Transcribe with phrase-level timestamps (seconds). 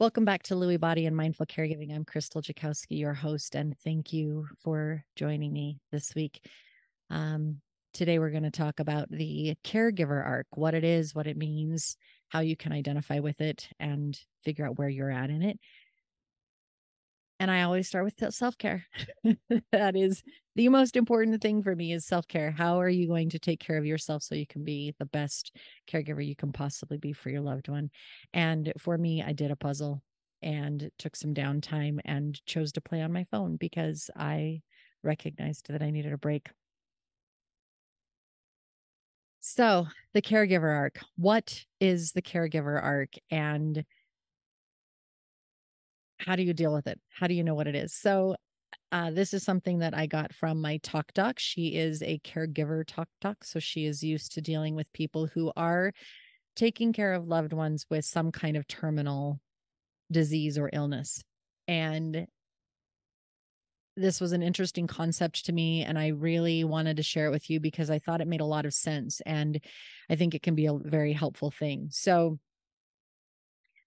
[0.00, 1.92] Welcome back to Lewy Body and Mindful Caregiving.
[1.92, 6.40] I'm Krystal Jakosky, your host, and thank you for joining me this week.
[7.10, 7.60] Um,
[7.92, 11.96] today, we're going to talk about the caregiver arc, what it is, what it means,
[12.28, 15.58] how you can identify with it, and figure out where you're at in it.
[17.40, 18.84] And I always start with self care.
[19.72, 20.22] that is
[20.56, 22.50] the most important thing for me is self care.
[22.50, 25.54] How are you going to take care of yourself so you can be the best
[25.88, 27.90] caregiver you can possibly be for your loved one?
[28.32, 30.02] And for me, I did a puzzle
[30.42, 34.62] and took some downtime and chose to play on my phone because I
[35.02, 36.48] recognized that I needed a break.
[39.40, 40.98] So, the caregiver arc.
[41.16, 43.10] What is the caregiver arc?
[43.30, 43.84] And
[46.18, 47.00] how do you deal with it?
[47.10, 47.94] How do you know what it is?
[47.94, 48.36] So,
[48.90, 51.38] uh, this is something that I got from my talk doc.
[51.38, 53.44] She is a caregiver talk doc.
[53.44, 55.92] So, she is used to dealing with people who are
[56.56, 59.40] taking care of loved ones with some kind of terminal
[60.10, 61.22] disease or illness.
[61.66, 62.26] And
[63.98, 67.50] this was an interesting concept to me and i really wanted to share it with
[67.50, 69.60] you because i thought it made a lot of sense and
[70.08, 72.38] i think it can be a very helpful thing so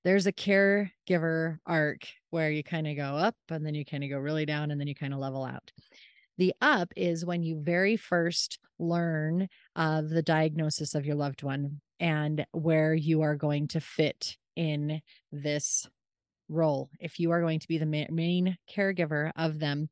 [0.03, 4.09] there's a caregiver arc where you kind of go up and then you kind of
[4.09, 5.71] go really down and then you kind of level out.
[6.38, 11.81] The up is when you very first learn of the diagnosis of your loved one
[11.99, 15.88] and where you are going to fit in this
[16.49, 16.89] role.
[16.99, 19.89] If you are going to be the main caregiver of them,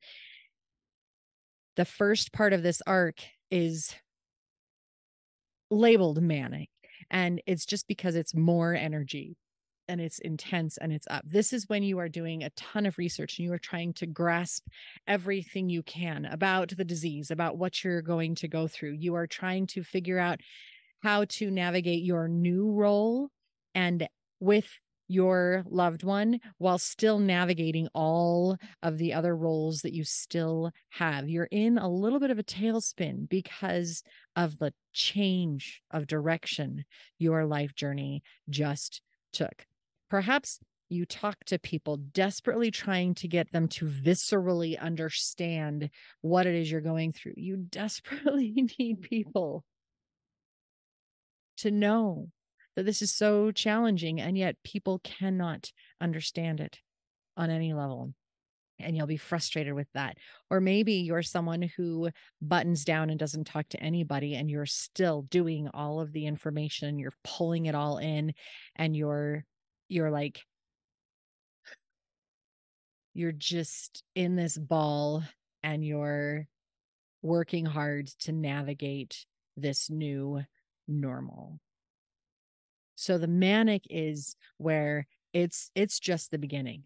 [1.76, 3.22] the first part of this arc
[3.52, 3.94] is
[5.70, 6.70] labeled manic.
[7.12, 9.38] And it's just because it's more energy
[9.90, 11.24] and it's intense and it's up.
[11.26, 14.06] This is when you are doing a ton of research and you are trying to
[14.06, 14.66] grasp
[15.08, 18.92] everything you can about the disease, about what you're going to go through.
[18.92, 20.40] You are trying to figure out
[21.02, 23.30] how to navigate your new role
[23.74, 24.08] and
[24.40, 24.70] with
[25.10, 31.28] your loved one while still navigating all of the other roles that you still have.
[31.28, 34.04] You're in a little bit of a tailspin because
[34.36, 36.86] of the change of direction
[37.18, 39.02] your life journey just
[39.34, 39.66] took.
[40.10, 40.60] Perhaps
[40.90, 45.90] you talk to people desperately trying to get them to viscerally understand
[46.22, 47.34] what it is you're going through.
[47.38, 49.64] You desperately need people
[51.58, 52.30] to know
[52.76, 55.72] that this is so challenging, and yet people cannot
[56.02, 56.80] understand it
[57.38, 58.14] on any level.
[58.82, 60.16] And you'll be frustrated with that.
[60.50, 62.10] Or maybe you're someone who
[62.42, 66.98] buttons down and doesn't talk to anybody, and you're still doing all of the information,
[66.98, 68.34] you're pulling it all in,
[68.78, 69.44] and you're
[69.90, 70.42] you're like
[73.14, 75.24] you're just in this ball
[75.64, 76.48] and you're
[77.22, 79.26] working hard to navigate
[79.58, 80.42] this new
[80.88, 81.60] normal.
[82.96, 86.84] So the manic is where it's it's just the beginning.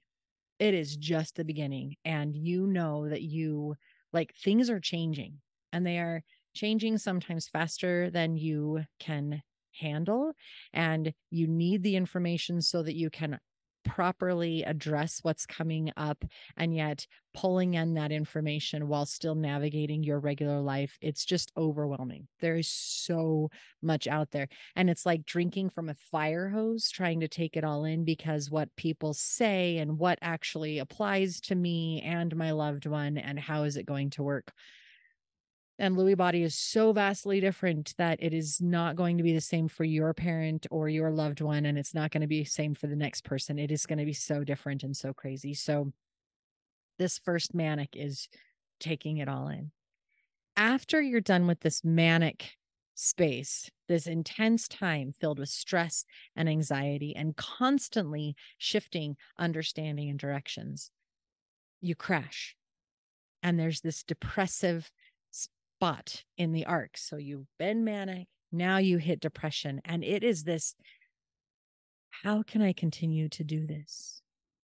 [0.59, 3.75] It is just the beginning and you know that you
[4.11, 5.39] like things are changing
[5.71, 6.23] and they are
[6.55, 9.41] changing sometimes faster than you can
[9.79, 10.33] handle
[10.73, 13.39] and you need the information so that you can
[13.83, 16.23] properly address what's coming up
[16.57, 22.27] and yet pulling in that information while still navigating your regular life it's just overwhelming.
[22.39, 23.49] There is so
[23.81, 27.63] much out there and it's like drinking from a fire hose trying to take it
[27.63, 32.85] all in because what people say and what actually applies to me and my loved
[32.85, 34.53] one and how is it going to work
[35.83, 39.41] and Lewy body is so vastly different that it is not going to be the
[39.41, 42.49] same for your parent or your loved one and it's not going to be the
[42.49, 43.59] same for the next person.
[43.59, 45.53] It is going to be so different and so crazy.
[45.53, 45.91] So
[46.99, 48.29] this first manic is
[48.79, 49.71] taking it all in.
[50.55, 52.53] After you're done with this manic
[52.95, 56.05] space this intense time filled with stress
[56.35, 60.91] and anxiety and constantly shifting understanding and directions
[61.81, 62.55] you crash.
[63.41, 64.89] And there's this depressive
[65.83, 66.97] spot in the arc.
[66.97, 69.81] So you've been manic, now you hit depression.
[69.83, 70.75] And it is this
[72.23, 74.21] how can I continue to do this?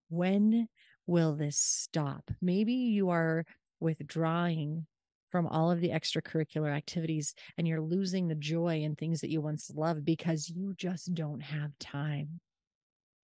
[0.09, 0.69] When
[1.07, 2.31] will this stop?
[2.41, 3.43] Maybe you are
[3.81, 4.85] withdrawing
[5.29, 9.41] from all of the extracurricular activities and you're losing the joy in things that you
[9.41, 12.39] once loved because you just don't have time.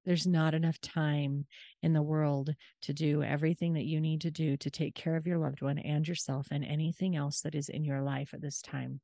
[0.07, 1.47] There's not enough time
[1.83, 5.27] in the world to do everything that you need to do to take care of
[5.27, 8.61] your loved one and yourself and anything else that is in your life at this
[8.61, 9.01] time.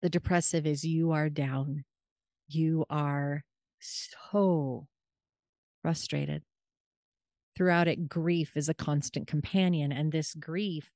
[0.00, 1.84] The depressive is you are down.
[2.48, 3.44] You are
[3.78, 4.86] so
[5.82, 6.44] frustrated.
[7.54, 9.92] Throughout it, grief is a constant companion.
[9.92, 10.90] And this grief,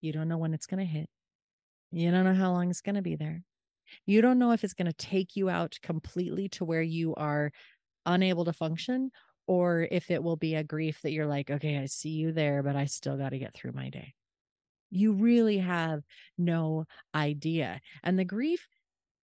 [0.00, 1.10] you don't know when it's going to hit.
[1.92, 3.42] You don't know how long it's going to be there.
[4.04, 7.52] You don't know if it's going to take you out completely to where you are
[8.04, 9.10] unable to function
[9.46, 12.62] or if it will be a grief that you're like, okay, I see you there,
[12.62, 14.14] but I still got to get through my day.
[14.90, 16.02] You really have
[16.38, 17.80] no idea.
[18.02, 18.68] And the grief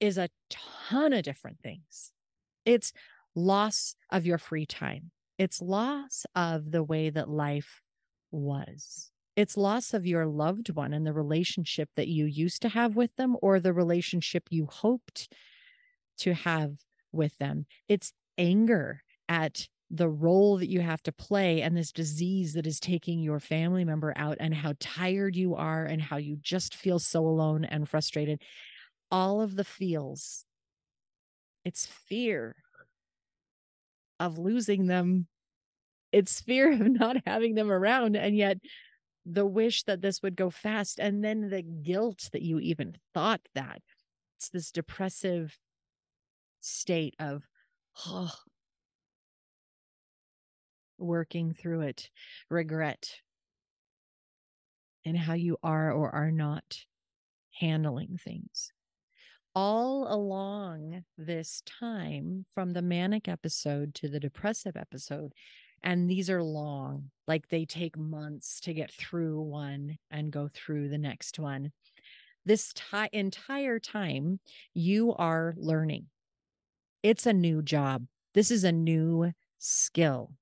[0.01, 2.13] is a ton of different things.
[2.65, 2.93] It's
[3.35, 7.81] loss of your free time, it's loss of the way that life
[8.31, 9.12] was.
[9.35, 13.15] It's loss of your loved one and the relationship that you used to have with
[13.17, 15.33] them or the relationship you hoped
[16.19, 16.73] to have
[17.13, 17.67] with them.
[17.89, 22.81] It's anger at the role that you have to play and this disease that is
[22.81, 26.99] taking your family member out and how tired you are and how you just feel
[26.99, 28.41] so alone and frustrated.
[29.11, 30.47] All of the feels.
[31.65, 32.57] It's fear
[34.19, 35.27] of losing them.
[36.11, 38.17] It's fear of not having them around.
[38.17, 38.59] And yet,
[39.25, 40.99] the wish that this would go fast.
[40.99, 43.83] And then the guilt that you even thought that.
[44.39, 45.59] It's this depressive
[46.61, 47.45] state of,
[48.07, 48.33] oh,
[50.99, 52.11] working through it,
[52.49, 53.21] regret,
[55.05, 56.85] and how you are or are not
[57.61, 58.73] handling things.
[59.55, 65.35] All along this time, from the manic episode to the depressive episode,
[65.83, 70.89] and these are long, like they take months to get through one and go through
[70.89, 71.73] the next one.
[72.45, 74.41] This t- entire time,
[74.75, 76.07] you are learning.
[77.03, 78.07] It's a new job.
[78.35, 80.33] This is a new skill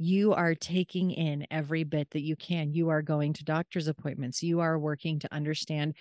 [0.00, 2.72] you are taking in every bit that you can.
[2.72, 4.42] You are going to doctor's appointments.
[4.42, 5.94] You are working to understand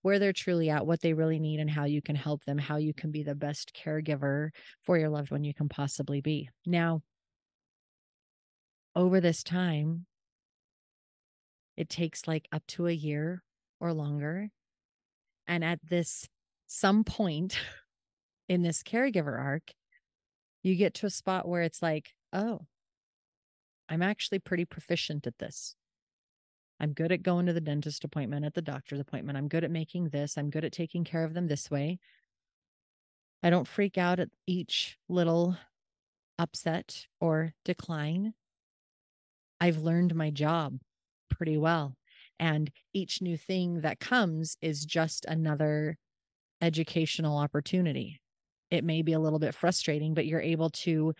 [0.00, 2.78] where they're truly at, what they really need, and how you can help them, how
[2.78, 4.48] you can be the best caregiver
[4.80, 6.48] for your loved one you can possibly be.
[6.64, 7.02] Now,
[8.94, 10.06] over this time,
[11.76, 13.42] it takes like up to a year
[13.80, 14.50] or longer.
[15.46, 16.28] And at this
[16.66, 17.58] some point
[18.48, 19.72] in this caregiver arc,
[20.62, 22.60] you get to a spot where it's like, oh,
[23.88, 25.74] I'm actually pretty proficient at this.
[26.80, 29.38] I'm good at going to the dentist appointment, at the doctor's appointment.
[29.38, 30.36] I'm good at making this.
[30.36, 31.98] I'm good at taking care of them this way.
[33.42, 35.56] I don't freak out at each little
[36.38, 38.34] upset or decline.
[39.62, 40.80] I've learned my job
[41.30, 41.94] pretty well.
[42.40, 45.98] And each new thing that comes is just another
[46.60, 48.20] educational opportunity.
[48.72, 51.14] It may be a little bit frustrating, but you're able to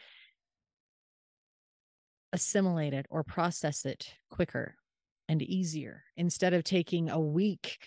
[2.33, 4.75] assimilate it or process it quicker
[5.29, 7.79] and easier instead of taking a week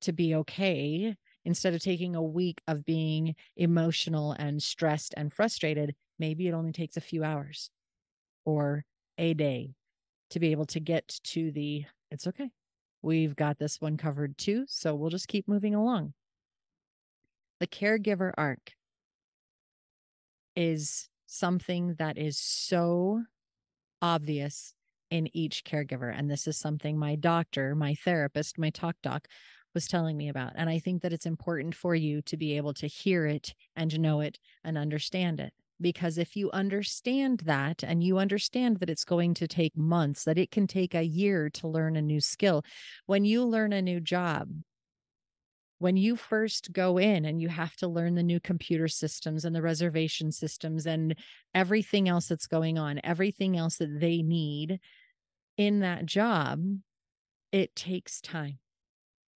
[0.00, 5.94] to be okay instead of taking a week of being emotional and stressed and frustrated
[6.18, 7.70] maybe it only takes a few hours
[8.46, 8.84] or
[9.18, 9.74] a day
[10.32, 12.50] to be able to get to the it's okay
[13.02, 16.12] we've got this one covered too so we'll just keep moving along
[17.60, 18.72] the caregiver arc
[20.56, 23.22] is something that is so
[24.00, 24.74] obvious
[25.10, 26.12] in each caregiver.
[26.16, 29.28] And this is something my doctor, my therapist, my talk doc
[29.74, 30.52] was telling me about.
[30.56, 33.98] And I think that it's important for you to be able to hear it and
[34.00, 35.52] know it and understand it.
[35.80, 40.38] Because if you understand that and you understand that it's going to take months, that
[40.38, 42.64] it can take a year to learn a new skill,
[43.06, 44.48] when you learn a new job,
[45.82, 49.52] when you first go in and you have to learn the new computer systems and
[49.54, 51.16] the reservation systems and
[51.52, 54.78] everything else that's going on, everything else that they need
[55.56, 56.62] in that job,
[57.50, 58.60] it takes time.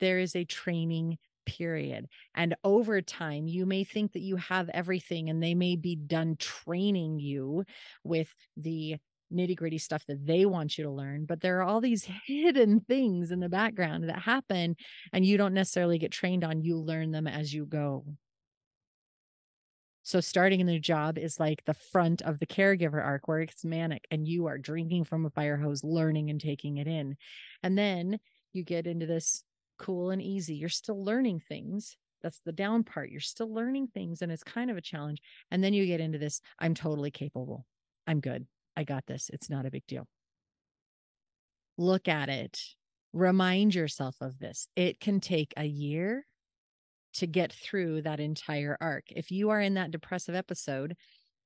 [0.00, 2.06] There is a training period.
[2.34, 6.36] And over time, you may think that you have everything and they may be done
[6.38, 7.64] training you
[8.02, 8.96] with the
[9.32, 11.24] nitty gritty stuff that they want you to learn.
[11.26, 14.76] But there are all these hidden things in the background that happen
[15.12, 16.62] and you don't necessarily get trained on.
[16.62, 18.04] You learn them as you go.
[20.06, 23.64] So starting a new job is like the front of the caregiver arc where it's
[23.64, 27.16] manic and you are drinking from a fire hose, learning and taking it in.
[27.62, 28.20] And then
[28.52, 29.44] you get into this
[29.78, 30.54] cool and easy.
[30.54, 31.96] You're still learning things.
[32.22, 33.10] That's the down part.
[33.10, 35.20] You're still learning things and it's kind of a challenge.
[35.50, 37.66] And then you get into this I'm totally capable.
[38.06, 38.46] I'm good.
[38.76, 39.30] I got this.
[39.32, 40.06] It's not a big deal.
[41.76, 42.60] Look at it.
[43.12, 44.68] Remind yourself of this.
[44.74, 46.26] It can take a year
[47.14, 49.04] to get through that entire arc.
[49.10, 50.96] If you are in that depressive episode,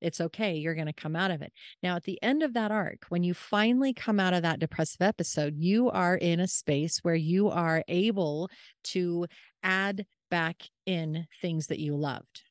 [0.00, 0.56] it's okay.
[0.56, 1.52] You're going to come out of it.
[1.82, 5.02] Now, at the end of that arc, when you finally come out of that depressive
[5.02, 8.50] episode, you are in a space where you are able
[8.84, 9.26] to
[9.62, 12.42] add back in things that you loved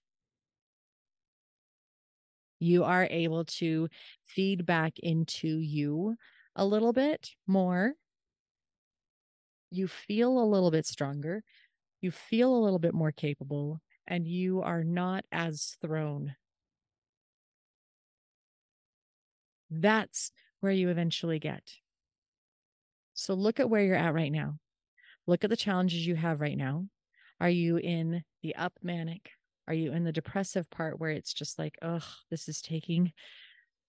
[2.60, 3.90] you are able to
[4.26, 6.16] feed back into you
[6.56, 7.94] a little bit more.
[9.70, 11.44] You feel a little bit stronger.
[12.02, 16.36] You feel a little bit more capable, and you are not as thrown
[19.70, 21.64] That's where you eventually get.
[23.14, 24.60] So look at where you're at right now.
[25.26, 26.86] Look at the challenges you have right now.
[27.40, 29.32] Are you in the up manic?
[29.68, 33.12] Are you in the depressive part where it's just like, oh, this is taking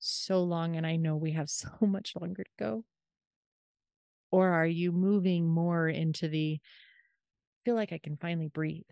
[0.00, 2.84] so long and I know we have so much longer to go?
[4.30, 6.58] Or are you moving more into the
[7.64, 8.84] feel like I can finally breathe?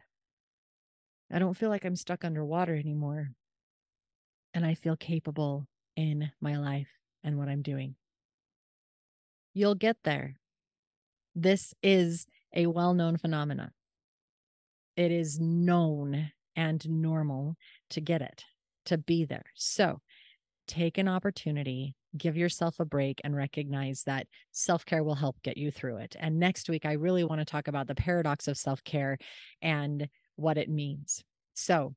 [1.31, 3.31] I don't feel like I'm stuck underwater anymore.
[4.55, 6.89] And I feel capable in my life
[7.25, 7.95] and what I'm doing.
[9.55, 10.37] You'll get there.
[11.35, 13.71] This is a well known phenomenon.
[14.97, 17.57] It is known and normal
[17.91, 18.45] to get it,
[18.87, 19.45] to be there.
[19.55, 20.01] So
[20.67, 25.57] take an opportunity, give yourself a break, and recognize that self care will help get
[25.57, 26.17] you through it.
[26.19, 29.19] And next week, I really want to talk about the paradox of self care
[29.63, 31.23] and what it means.
[31.55, 31.95] So,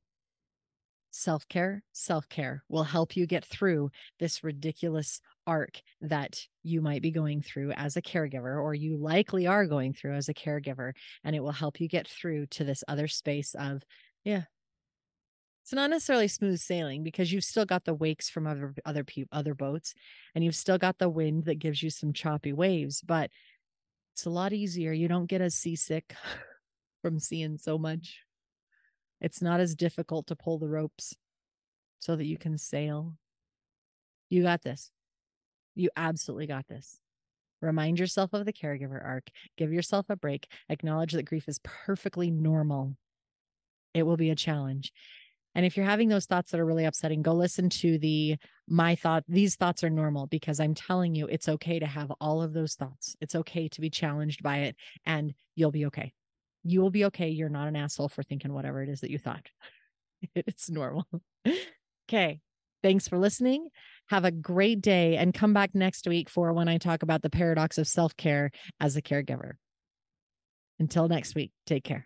[1.11, 7.01] self care, self care will help you get through this ridiculous arc that you might
[7.01, 10.93] be going through as a caregiver, or you likely are going through as a caregiver.
[11.23, 13.83] And it will help you get through to this other space of,
[14.23, 14.43] yeah,
[15.69, 19.29] it's not necessarily smooth sailing because you've still got the wakes from other other people
[19.31, 19.93] other boats
[20.33, 23.29] and you've still got the wind that gives you some choppy waves but
[24.15, 26.15] it's a lot easier you don't get as seasick
[27.03, 28.21] from seeing so much
[29.21, 31.15] it's not as difficult to pull the ropes
[31.99, 33.15] so that you can sail
[34.29, 34.91] you got this
[35.75, 36.99] you absolutely got this
[37.61, 42.31] remind yourself of the caregiver arc give yourself a break acknowledge that grief is perfectly
[42.31, 42.95] normal
[43.93, 44.91] it will be a challenge
[45.55, 48.95] and if you're having those thoughts that are really upsetting, go listen to the my
[48.95, 49.23] thought.
[49.27, 52.75] These thoughts are normal because I'm telling you, it's okay to have all of those
[52.75, 53.15] thoughts.
[53.19, 56.13] It's okay to be challenged by it and you'll be okay.
[56.63, 57.29] You will be okay.
[57.29, 59.45] You're not an asshole for thinking whatever it is that you thought.
[60.35, 61.05] it's normal.
[62.09, 62.41] okay.
[62.81, 63.67] Thanks for listening.
[64.09, 67.29] Have a great day and come back next week for when I talk about the
[67.29, 69.53] paradox of self care as a caregiver.
[70.79, 72.05] Until next week, take care.